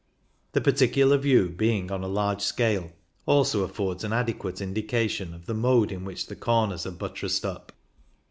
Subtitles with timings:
[0.53, 2.91] This particular view, being on a large scale,
[3.27, 7.45] also affords an adequate indi* cation of the mode in which the corners are buttressed
[7.45, 7.71] up.